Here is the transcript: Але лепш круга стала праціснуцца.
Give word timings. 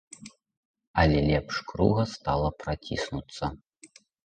Але 1.01 1.19
лепш 1.29 1.55
круга 1.73 2.03
стала 2.15 2.49
праціснуцца. 2.65 3.53